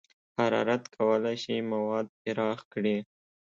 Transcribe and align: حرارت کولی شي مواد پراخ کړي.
حرارت 0.37 0.83
کولی 0.95 1.35
شي 1.43 1.55
مواد 1.71 2.07
پراخ 2.21 2.59
کړي. 2.73 2.97